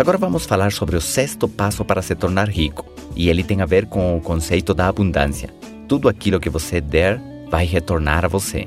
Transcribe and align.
Agora 0.00 0.16
vamos 0.16 0.46
falar 0.46 0.72
sobre 0.72 0.96
o 0.96 1.00
sexto 1.00 1.46
passo 1.46 1.84
para 1.84 2.00
se 2.00 2.14
tornar 2.14 2.48
rico, 2.48 2.86
e 3.14 3.28
ele 3.28 3.44
tem 3.44 3.60
a 3.60 3.66
ver 3.66 3.84
com 3.84 4.16
o 4.16 4.20
conceito 4.22 4.72
da 4.72 4.88
abundância. 4.88 5.50
Tudo 5.86 6.08
aquilo 6.08 6.40
que 6.40 6.48
você 6.48 6.80
der 6.80 7.20
vai 7.50 7.66
retornar 7.66 8.24
a 8.24 8.28
você. 8.28 8.66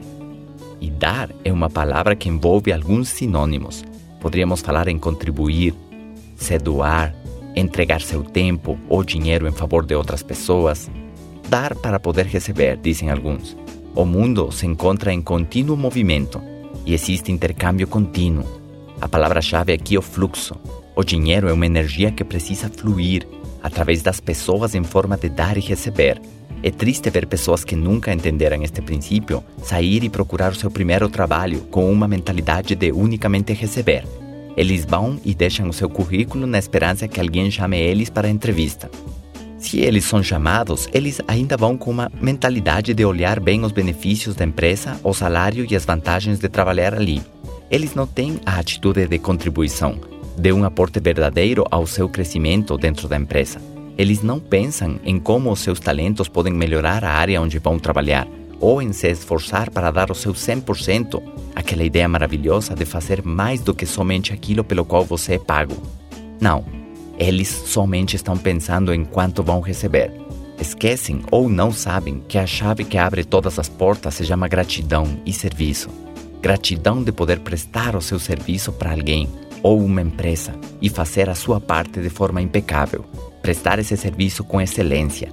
E 0.79 0.91
dar 0.91 1.31
é 1.43 1.51
uma 1.51 1.71
palavra 1.71 2.15
que 2.15 2.29
envolve 2.29 2.71
alguns 2.71 3.09
sinônimos. 3.09 3.83
Poderíamos 4.21 4.61
falar 4.61 4.87
em 4.87 4.99
contribuir, 4.99 5.73
se 6.35 6.59
doar, 6.59 7.15
entregar 7.55 8.01
seu 8.01 8.21
tempo 8.21 8.77
ou 8.87 9.03
dinheiro 9.03 9.47
em 9.47 9.51
favor 9.51 9.83
de 9.87 9.95
outras 9.95 10.21
pessoas. 10.21 10.87
Dar 11.49 11.73
para 11.73 11.99
poder 11.99 12.27
receber, 12.27 12.77
dizem 12.77 13.09
alguns. 13.09 13.57
O 13.95 14.05
mundo 14.05 14.51
se 14.51 14.67
encontra 14.67 15.11
em 15.11 15.19
contínuo 15.19 15.75
movimento 15.75 16.39
e 16.85 16.93
existe 16.93 17.31
intercâmbio 17.31 17.87
contínuo. 17.87 18.45
A 19.01 19.09
palavra-chave 19.09 19.73
aqui 19.73 19.95
é 19.95 19.97
o 19.97 20.03
fluxo. 20.03 20.82
O 20.95 21.03
dinheiro 21.03 21.49
é 21.49 21.53
uma 21.53 21.65
energia 21.65 22.11
que 22.11 22.23
precisa 22.23 22.69
fluir 22.69 23.27
através 23.63 24.03
das 24.03 24.19
pessoas 24.19 24.75
em 24.75 24.83
forma 24.83 25.17
de 25.17 25.27
dar 25.27 25.57
e 25.57 25.59
receber. 25.61 26.21
É 26.61 26.69
triste 26.69 27.09
ver 27.09 27.25
pessoas 27.25 27.63
que 27.63 27.75
nunca 27.75 28.13
entenderam 28.13 28.61
este 28.61 28.81
princípio 28.81 29.43
sair 29.63 30.03
e 30.03 30.09
procurar 30.09 30.51
o 30.51 30.55
seu 30.55 30.69
primeiro 30.69 31.09
trabalho 31.09 31.61
com 31.71 31.91
uma 31.91 32.07
mentalidade 32.07 32.75
de 32.75 32.91
unicamente 32.91 33.53
receber. 33.53 34.05
Eles 34.55 34.85
vão 34.85 35.19
e 35.25 35.33
deixam 35.33 35.67
o 35.67 35.73
seu 35.73 35.89
currículo 35.89 36.45
na 36.45 36.59
esperança 36.59 37.07
que 37.07 37.19
alguém 37.19 37.49
chame 37.49 37.79
eles 37.79 38.09
para 38.11 38.27
a 38.27 38.31
entrevista. 38.31 38.89
Se 39.57 39.79
eles 39.79 40.03
são 40.03 40.21
chamados, 40.21 40.87
eles 40.93 41.19
ainda 41.27 41.57
vão 41.57 41.75
com 41.75 41.89
uma 41.89 42.11
mentalidade 42.21 42.93
de 42.93 43.03
olhar 43.03 43.39
bem 43.39 43.63
os 43.63 43.71
benefícios 43.71 44.35
da 44.35 44.45
empresa, 44.45 44.99
o 45.03 45.13
salário 45.13 45.65
e 45.67 45.75
as 45.75 45.85
vantagens 45.85 46.37
de 46.37 46.49
trabalhar 46.49 46.93
ali. 46.93 47.21
Eles 47.71 47.95
não 47.95 48.05
têm 48.05 48.39
a 48.45 48.59
atitude 48.59 49.07
de 49.07 49.17
contribuição, 49.17 49.97
de 50.37 50.51
um 50.51 50.63
aporte 50.63 50.99
verdadeiro 50.99 51.65
ao 51.69 51.85
seu 51.85 52.09
crescimento 52.09 52.77
dentro 52.77 53.07
da 53.07 53.17
empresa. 53.17 53.61
Eles 53.97 54.23
não 54.23 54.39
pensam 54.39 54.99
em 55.03 55.19
como 55.19 55.51
os 55.51 55.59
seus 55.59 55.79
talentos 55.79 56.27
podem 56.27 56.53
melhorar 56.53 57.03
a 57.03 57.11
área 57.11 57.41
onde 57.41 57.59
vão 57.59 57.77
trabalhar 57.77 58.27
ou 58.59 58.81
em 58.81 58.93
se 58.93 59.09
esforçar 59.09 59.69
para 59.69 59.91
dar 59.91 60.09
o 60.09 60.15
seu 60.15 60.33
100%, 60.33 61.21
aquela 61.53 61.83
ideia 61.83 62.07
maravilhosa 62.07 62.73
de 62.73 62.85
fazer 62.85 63.21
mais 63.23 63.59
do 63.61 63.73
que 63.73 63.85
somente 63.85 64.31
aquilo 64.31 64.63
pelo 64.63 64.85
qual 64.85 65.03
você 65.03 65.33
é 65.33 65.37
pago. 65.37 65.75
Não, 66.39 66.63
eles 67.19 67.49
somente 67.49 68.15
estão 68.15 68.37
pensando 68.37 68.93
em 68.93 69.03
quanto 69.03 69.43
vão 69.43 69.59
receber. 69.59 70.11
Esquecem 70.59 71.21
ou 71.29 71.49
não 71.49 71.71
sabem 71.71 72.23
que 72.27 72.37
a 72.37 72.47
chave 72.47 72.85
que 72.85 72.97
abre 72.97 73.23
todas 73.23 73.59
as 73.59 73.67
portas 73.67 74.15
se 74.15 74.25
chama 74.25 74.47
gratidão 74.47 75.19
e 75.25 75.33
serviço. 75.33 75.89
Gratidão 76.41 77.03
de 77.03 77.11
poder 77.11 77.39
prestar 77.39 77.95
o 77.95 78.01
seu 78.01 78.17
serviço 78.17 78.71
para 78.71 78.91
alguém 78.91 79.27
ou 79.63 79.81
uma 79.81 80.01
empresa 80.01 80.53
e 80.81 80.89
fazer 80.89 81.29
a 81.29 81.35
sua 81.35 81.59
parte 81.59 82.01
de 82.01 82.09
forma 82.09 82.41
impecável. 82.41 83.05
Prestar 83.41 83.79
esse 83.79 83.95
serviço 83.97 84.43
com 84.43 84.61
excelência. 84.61 85.31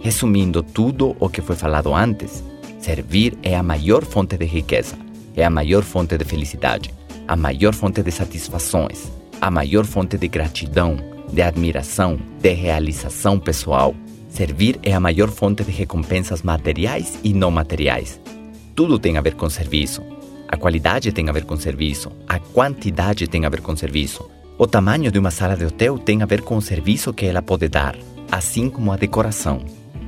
Resumindo 0.00 0.62
tudo 0.62 1.16
o 1.20 1.28
que 1.28 1.42
foi 1.42 1.56
falado 1.56 1.94
antes, 1.94 2.42
servir 2.78 3.36
é 3.42 3.54
a 3.54 3.62
maior 3.62 4.04
fonte 4.04 4.36
de 4.36 4.46
riqueza, 4.46 4.96
é 5.36 5.44
a 5.44 5.50
maior 5.50 5.82
fonte 5.82 6.16
de 6.16 6.24
felicidade, 6.24 6.92
a 7.28 7.36
maior 7.36 7.74
fonte 7.74 8.02
de 8.02 8.10
satisfações, 8.10 9.12
a 9.40 9.50
maior 9.50 9.84
fonte 9.84 10.16
de 10.16 10.28
gratidão, 10.28 10.96
de 11.32 11.42
admiração, 11.42 12.18
de 12.40 12.52
realização 12.52 13.38
pessoal. 13.38 13.94
Servir 14.28 14.78
é 14.82 14.92
a 14.92 15.00
maior 15.00 15.28
fonte 15.28 15.62
de 15.62 15.70
recompensas 15.70 16.42
materiais 16.42 17.18
e 17.22 17.32
não 17.32 17.50
materiais. 17.50 18.20
Tudo 18.74 18.98
tem 18.98 19.18
a 19.18 19.20
ver 19.20 19.34
com 19.34 19.48
serviço. 19.50 20.02
A 20.52 20.56
qualidade 20.58 21.10
tem 21.12 21.30
a 21.30 21.32
ver 21.32 21.46
com 21.46 21.56
serviço, 21.56 22.12
a 22.28 22.38
quantidade 22.38 23.26
tem 23.26 23.46
a 23.46 23.48
ver 23.48 23.62
com 23.62 23.74
serviço. 23.74 24.30
O 24.58 24.66
tamanho 24.66 25.10
de 25.10 25.18
uma 25.18 25.30
sala 25.30 25.56
de 25.56 25.64
hotel 25.64 25.98
tem 25.98 26.22
a 26.22 26.26
ver 26.26 26.42
com 26.42 26.58
o 26.58 26.60
serviço 26.60 27.14
que 27.14 27.24
ela 27.24 27.40
pode 27.40 27.70
dar, 27.70 27.96
assim 28.30 28.68
como 28.68 28.92
a 28.92 28.96
decoração. 28.96 29.64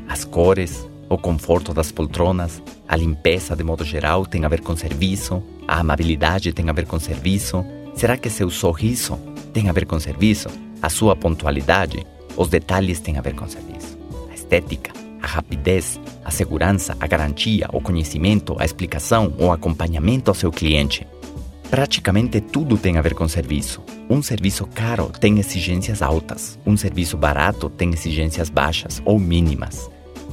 As 0.06 0.22
cores, 0.22 0.86
o 1.08 1.16
conforto 1.16 1.72
das 1.72 1.90
poltronas, 1.90 2.62
a 2.86 2.94
limpeza 2.94 3.56
de 3.56 3.64
modo 3.64 3.84
geral 3.84 4.26
tem 4.26 4.44
a 4.44 4.48
ver 4.48 4.60
com 4.60 4.76
serviço, 4.76 5.42
a 5.66 5.80
amabilidade 5.80 6.52
tem 6.52 6.68
a 6.68 6.74
ver 6.74 6.84
com 6.84 7.00
serviço. 7.00 7.64
Será 7.94 8.18
que 8.18 8.28
seu 8.28 8.50
sorriso 8.50 9.18
tem 9.50 9.70
a 9.70 9.72
ver 9.72 9.86
com 9.86 9.98
serviço? 9.98 10.50
A 10.82 10.90
sua 10.90 11.16
pontualidade? 11.16 12.06
Os 12.36 12.48
detalhes 12.48 13.00
têm 13.00 13.16
a 13.16 13.22
ver 13.22 13.34
com 13.34 13.48
serviço. 13.48 13.96
A 14.30 14.34
estética, 14.34 14.92
a 15.24 15.26
rapidez, 15.26 15.98
a 16.22 16.30
segurança, 16.30 16.94
a 17.00 17.06
garantia, 17.06 17.66
o 17.72 17.80
conhecimento, 17.80 18.54
a 18.58 18.64
explicação, 18.64 19.32
o 19.38 19.50
acompanhamento 19.50 20.30
ao 20.30 20.34
seu 20.34 20.52
cliente. 20.52 21.06
Praticamente 21.70 22.42
tudo 22.42 22.76
tem 22.76 22.98
a 22.98 23.02
ver 23.02 23.14
com 23.14 23.26
serviço. 23.26 23.82
Um 24.08 24.22
serviço 24.22 24.66
caro 24.66 25.10
tem 25.18 25.38
exigências 25.38 26.02
altas, 26.02 26.58
um 26.66 26.76
serviço 26.76 27.16
barato 27.16 27.70
tem 27.70 27.90
exigências 27.90 28.50
baixas 28.50 29.00
ou 29.04 29.18
mínimas. 29.18 29.90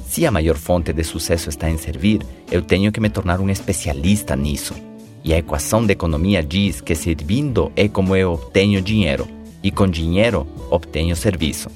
Se 0.08 0.26
a 0.26 0.32
maior 0.32 0.58
fonte 0.58 0.92
de 0.92 1.04
sucesso 1.06 1.48
está 1.48 1.70
em 1.70 1.78
servir, 1.78 2.22
eu 2.52 2.62
tenho 2.62 2.92
que 2.92 3.00
me 3.00 3.10
tornar 3.10 3.40
um 3.40 3.50
especialista 3.50 4.36
nisso. 4.36 4.76
E 5.24 5.34
a 5.34 5.38
equação 5.38 5.86
da 5.86 5.94
economia 5.94 6.44
diz 6.44 6.82
que 6.82 6.96
servindo 6.96 7.72
é 7.78 7.88
como 7.88 8.14
eu 8.14 8.34
obtenho 8.34 8.82
dinheiro, 8.82 9.26
e 9.64 9.72
com 9.72 9.88
dinheiro 9.88 10.46
obtenho 10.70 11.16
serviço. 11.16 11.70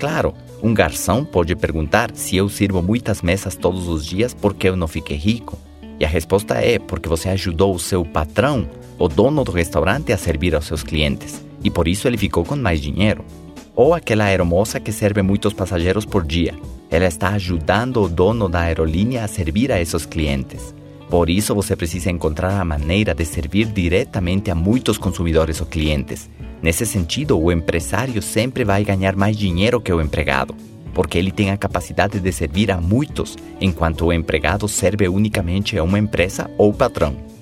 Claro, 0.00 0.34
um 0.60 0.74
garçom 0.74 1.24
pode 1.24 1.54
perguntar 1.54 2.10
se 2.14 2.36
eu 2.36 2.48
sirvo 2.48 2.82
muitas 2.82 3.22
mesas 3.22 3.54
todos 3.54 3.86
os 3.86 4.04
dias 4.04 4.34
porque 4.34 4.68
eu 4.68 4.76
não 4.76 4.88
fiquei 4.88 5.16
rico. 5.16 5.56
E 6.00 6.04
a 6.04 6.08
resposta 6.08 6.54
é 6.54 6.78
porque 6.78 7.08
você 7.08 7.28
ajudou 7.28 7.74
o 7.74 7.78
seu 7.78 8.04
patrão, 8.04 8.68
o 8.98 9.08
dono 9.08 9.44
do 9.44 9.52
restaurante, 9.52 10.12
a 10.12 10.16
servir 10.16 10.54
aos 10.54 10.66
seus 10.66 10.82
clientes. 10.82 11.44
E 11.62 11.70
por 11.70 11.86
isso 11.86 12.08
ele 12.08 12.16
ficou 12.16 12.44
com 12.44 12.56
mais 12.56 12.80
dinheiro. 12.80 13.24
Ou 13.74 13.94
aquela 13.94 14.24
aeromoça 14.24 14.80
que 14.80 14.90
serve 14.90 15.22
muitos 15.22 15.52
passageiros 15.52 16.04
por 16.04 16.24
dia. 16.24 16.54
Ela 16.90 17.06
está 17.06 17.28
ajudando 17.30 18.02
o 18.02 18.08
dono 18.08 18.48
da 18.48 18.60
aerolínea 18.60 19.22
a 19.22 19.28
servir 19.28 19.70
a 19.70 19.80
esses 19.80 20.06
clientes. 20.06 20.74
Por 21.08 21.30
isso 21.30 21.54
você 21.54 21.76
precisa 21.76 22.10
encontrar 22.10 22.60
a 22.60 22.64
maneira 22.64 23.14
de 23.14 23.24
servir 23.24 23.66
diretamente 23.66 24.50
a 24.50 24.54
muitos 24.54 24.98
consumidores 24.98 25.60
ou 25.60 25.66
clientes 25.66 26.28
Nesse 26.62 26.84
sentido, 26.84 27.38
o 27.38 27.52
empresário 27.52 28.20
sempre 28.20 28.64
vai 28.64 28.84
ganhar 28.84 29.14
mais 29.14 29.36
dinheiro 29.36 29.80
que 29.80 29.92
o 29.92 30.00
empregado, 30.00 30.54
porque 30.92 31.16
ele 31.16 31.30
tem 31.30 31.50
a 31.50 31.56
capacidade 31.56 32.18
de 32.18 32.32
servir 32.32 32.70
a 32.70 32.80
muitos, 32.80 33.36
enquanto 33.60 34.06
o 34.06 34.12
empregado 34.12 34.66
serve 34.68 35.08
unicamente 35.08 35.78
a 35.78 35.84
uma 35.84 35.98
empresa 35.98 36.50
ou 36.58 36.72
patrão. 36.72 37.37